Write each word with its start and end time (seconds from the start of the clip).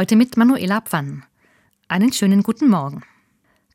Heute 0.00 0.16
mit 0.16 0.38
Manuela 0.38 0.80
Pfann. 0.80 1.26
Einen 1.86 2.10
schönen 2.10 2.42
guten 2.42 2.70
Morgen. 2.70 3.02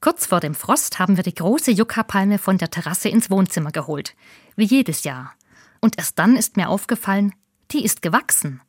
Kurz 0.02 0.26
vor 0.26 0.40
dem 0.40 0.56
Frost 0.56 0.98
haben 0.98 1.18
wir 1.18 1.24
die 1.24 1.36
große 1.36 1.70
Yucca-Palme 1.70 2.40
von 2.40 2.58
der 2.58 2.72
Terrasse 2.72 3.10
ins 3.10 3.30
Wohnzimmer 3.30 3.72
geholt. 3.72 4.16
Wie 4.56 4.64
jedes 4.64 5.04
Jahr. 5.04 5.36
Und 5.82 6.00
erst 6.00 6.18
dann 6.18 6.36
ist 6.36 6.58
mir 6.58 6.70
aufgefallen, 6.70 7.36
die 7.70 7.86
ist 7.86 8.02
gewachsen. 8.02 8.60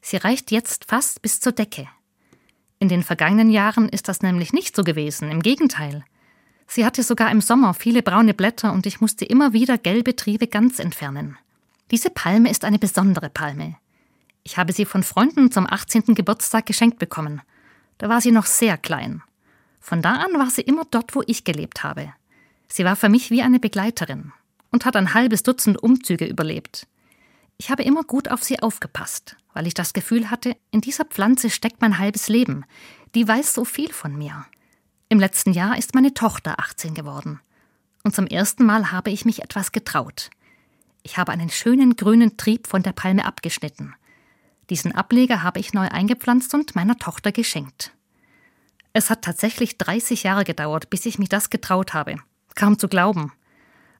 Sie 0.00 0.16
reicht 0.16 0.50
jetzt 0.52 0.86
fast 0.86 1.20
bis 1.20 1.38
zur 1.38 1.52
Decke. 1.52 1.86
In 2.78 2.88
den 2.88 3.02
vergangenen 3.02 3.50
Jahren 3.50 3.90
ist 3.90 4.08
das 4.08 4.22
nämlich 4.22 4.54
nicht 4.54 4.74
so 4.74 4.82
gewesen, 4.82 5.30
im 5.30 5.42
Gegenteil. 5.42 6.06
Sie 6.66 6.86
hatte 6.86 7.02
sogar 7.02 7.30
im 7.30 7.42
Sommer 7.42 7.74
viele 7.74 8.02
braune 8.02 8.32
Blätter 8.32 8.72
und 8.72 8.86
ich 8.86 9.02
musste 9.02 9.26
immer 9.26 9.52
wieder 9.52 9.76
gelbe 9.76 10.16
Triebe 10.16 10.46
ganz 10.46 10.78
entfernen. 10.78 11.36
Diese 11.90 12.08
Palme 12.08 12.50
ist 12.50 12.64
eine 12.64 12.78
besondere 12.78 13.28
Palme. 13.28 13.76
Ich 14.44 14.56
habe 14.56 14.72
sie 14.72 14.84
von 14.84 15.02
Freunden 15.02 15.50
zum 15.50 15.66
18. 15.70 16.14
Geburtstag 16.14 16.66
geschenkt 16.66 16.98
bekommen. 16.98 17.42
Da 17.98 18.08
war 18.08 18.20
sie 18.20 18.32
noch 18.32 18.46
sehr 18.46 18.76
klein. 18.76 19.22
Von 19.80 20.02
da 20.02 20.14
an 20.14 20.38
war 20.38 20.50
sie 20.50 20.62
immer 20.62 20.84
dort, 20.90 21.14
wo 21.14 21.22
ich 21.26 21.44
gelebt 21.44 21.82
habe. 21.82 22.12
Sie 22.68 22.84
war 22.84 22.96
für 22.96 23.08
mich 23.08 23.30
wie 23.30 23.42
eine 23.42 23.60
Begleiterin 23.60 24.32
und 24.70 24.84
hat 24.84 24.96
ein 24.96 25.14
halbes 25.14 25.42
Dutzend 25.42 25.82
Umzüge 25.82 26.24
überlebt. 26.24 26.86
Ich 27.58 27.70
habe 27.70 27.84
immer 27.84 28.02
gut 28.02 28.28
auf 28.28 28.42
sie 28.42 28.60
aufgepasst, 28.60 29.36
weil 29.52 29.66
ich 29.66 29.74
das 29.74 29.92
Gefühl 29.92 30.30
hatte, 30.30 30.56
in 30.70 30.80
dieser 30.80 31.04
Pflanze 31.04 31.50
steckt 31.50 31.80
mein 31.80 31.98
halbes 31.98 32.28
Leben. 32.28 32.64
Die 33.14 33.28
weiß 33.28 33.54
so 33.54 33.64
viel 33.64 33.92
von 33.92 34.16
mir. 34.16 34.46
Im 35.08 35.20
letzten 35.20 35.52
Jahr 35.52 35.76
ist 35.76 35.94
meine 35.94 36.14
Tochter 36.14 36.58
18 36.58 36.94
geworden. 36.94 37.40
Und 38.02 38.14
zum 38.16 38.26
ersten 38.26 38.64
Mal 38.64 38.90
habe 38.90 39.10
ich 39.10 39.24
mich 39.24 39.42
etwas 39.42 39.70
getraut. 39.70 40.30
Ich 41.02 41.18
habe 41.18 41.30
einen 41.30 41.50
schönen 41.50 41.94
grünen 41.96 42.36
Trieb 42.36 42.66
von 42.66 42.82
der 42.82 42.92
Palme 42.92 43.26
abgeschnitten. 43.26 43.94
Diesen 44.72 44.94
Ableger 44.94 45.42
habe 45.42 45.60
ich 45.60 45.74
neu 45.74 45.86
eingepflanzt 45.86 46.54
und 46.54 46.74
meiner 46.74 46.96
Tochter 46.96 47.30
geschenkt. 47.30 47.92
Es 48.94 49.10
hat 49.10 49.20
tatsächlich 49.20 49.76
30 49.76 50.22
Jahre 50.22 50.44
gedauert, 50.44 50.88
bis 50.88 51.04
ich 51.04 51.18
mich 51.18 51.28
das 51.28 51.50
getraut 51.50 51.92
habe. 51.92 52.16
Kaum 52.54 52.78
zu 52.78 52.88
glauben. 52.88 53.32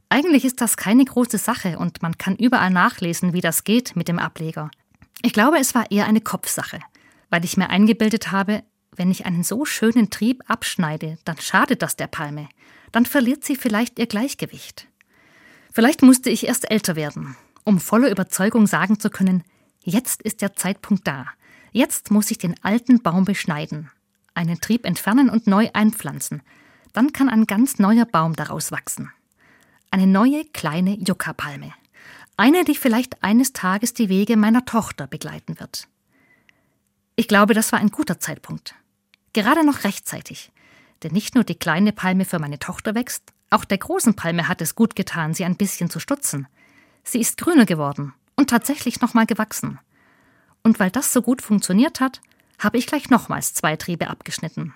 Eigentlich 0.08 0.46
ist 0.46 0.62
das 0.62 0.78
keine 0.78 1.04
große 1.04 1.36
Sache 1.36 1.78
und 1.78 2.00
man 2.00 2.16
kann 2.16 2.36
überall 2.36 2.70
nachlesen, 2.70 3.34
wie 3.34 3.42
das 3.42 3.64
geht 3.64 3.96
mit 3.96 4.08
dem 4.08 4.18
Ableger. 4.18 4.70
Ich 5.20 5.34
glaube, 5.34 5.58
es 5.58 5.74
war 5.74 5.90
eher 5.90 6.06
eine 6.06 6.22
Kopfsache, 6.22 6.80
weil 7.28 7.44
ich 7.44 7.58
mir 7.58 7.68
eingebildet 7.68 8.32
habe, 8.32 8.62
wenn 8.96 9.10
ich 9.10 9.26
einen 9.26 9.44
so 9.44 9.66
schönen 9.66 10.08
Trieb 10.08 10.42
abschneide, 10.46 11.18
dann 11.26 11.36
schadet 11.36 11.82
das 11.82 11.96
der 11.96 12.06
Palme. 12.06 12.48
Dann 12.92 13.04
verliert 13.04 13.44
sie 13.44 13.56
vielleicht 13.56 13.98
ihr 13.98 14.06
Gleichgewicht. 14.06 14.88
Vielleicht 15.70 16.00
musste 16.00 16.30
ich 16.30 16.46
erst 16.46 16.70
älter 16.70 16.96
werden, 16.96 17.36
um 17.62 17.78
voller 17.78 18.10
Überzeugung 18.10 18.66
sagen 18.66 18.98
zu 18.98 19.10
können, 19.10 19.44
Jetzt 19.84 20.22
ist 20.22 20.42
der 20.42 20.54
Zeitpunkt 20.54 21.06
da. 21.06 21.26
Jetzt 21.72 22.10
muss 22.10 22.30
ich 22.30 22.38
den 22.38 22.54
alten 22.62 23.02
Baum 23.02 23.24
beschneiden, 23.24 23.90
einen 24.34 24.60
Trieb 24.60 24.86
entfernen 24.86 25.28
und 25.28 25.46
neu 25.46 25.70
einpflanzen. 25.72 26.42
Dann 26.92 27.12
kann 27.12 27.28
ein 27.28 27.46
ganz 27.46 27.78
neuer 27.78 28.04
Baum 28.04 28.36
daraus 28.36 28.70
wachsen. 28.70 29.10
Eine 29.90 30.06
neue 30.06 30.44
kleine 30.44 30.96
Yucca-Palme. 30.96 31.72
Eine, 32.36 32.64
die 32.64 32.76
vielleicht 32.76 33.22
eines 33.24 33.52
Tages 33.52 33.92
die 33.92 34.08
Wege 34.08 34.36
meiner 34.36 34.64
Tochter 34.64 35.06
begleiten 35.06 35.58
wird. 35.58 35.88
Ich 37.16 37.28
glaube, 37.28 37.54
das 37.54 37.72
war 37.72 37.78
ein 37.78 37.90
guter 37.90 38.20
Zeitpunkt. 38.20 38.74
Gerade 39.32 39.66
noch 39.66 39.84
rechtzeitig. 39.84 40.52
Denn 41.02 41.12
nicht 41.12 41.34
nur 41.34 41.44
die 41.44 41.56
kleine 41.56 41.92
Palme 41.92 42.24
für 42.24 42.38
meine 42.38 42.58
Tochter 42.58 42.94
wächst, 42.94 43.32
auch 43.50 43.64
der 43.64 43.78
großen 43.78 44.14
Palme 44.14 44.48
hat 44.48 44.62
es 44.62 44.74
gut 44.74 44.94
getan, 44.94 45.34
sie 45.34 45.44
ein 45.44 45.56
bisschen 45.56 45.90
zu 45.90 45.98
stutzen. 45.98 46.46
Sie 47.02 47.20
ist 47.20 47.38
grüner 47.38 47.66
geworden 47.66 48.14
und 48.42 48.50
tatsächlich 48.50 49.00
nochmal 49.00 49.26
gewachsen. 49.26 49.78
Und 50.64 50.80
weil 50.80 50.90
das 50.90 51.12
so 51.12 51.22
gut 51.22 51.42
funktioniert 51.42 52.00
hat, 52.00 52.20
habe 52.58 52.76
ich 52.76 52.88
gleich 52.88 53.08
nochmals 53.08 53.54
zwei 53.54 53.76
Triebe 53.76 54.10
abgeschnitten. 54.10 54.74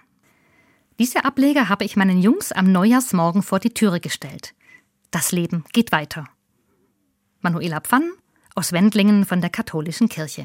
Diese 1.00 1.24
Ableger 1.24 1.68
habe 1.68 1.84
ich 1.84 1.96
meinen 1.96 2.22
Jungs 2.22 2.52
am 2.52 2.70
Neujahrsmorgen 2.70 3.42
vor 3.42 3.58
die 3.58 3.74
Türe 3.74 3.98
gestellt. 3.98 4.54
Das 5.10 5.32
Leben 5.32 5.64
geht 5.72 5.90
weiter. 5.90 6.28
Manuela 7.40 7.80
Pfann 7.80 8.08
aus 8.54 8.70
Wendlingen 8.70 9.24
von 9.24 9.40
der 9.40 9.50
Katholischen 9.50 10.08
Kirche. 10.08 10.44